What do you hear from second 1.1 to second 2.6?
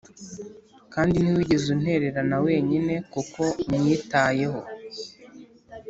ntiwigeze untererana